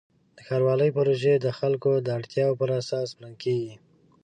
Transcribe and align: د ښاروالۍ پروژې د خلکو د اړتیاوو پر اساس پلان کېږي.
د 0.37 0.39
ښاروالۍ 0.47 0.89
پروژې 0.97 1.33
د 1.39 1.47
خلکو 1.59 1.91
د 2.05 2.07
اړتیاوو 2.17 2.59
پر 2.59 2.69
اساس 2.79 3.07
پلان 3.17 3.33
کېږي. 3.43 3.73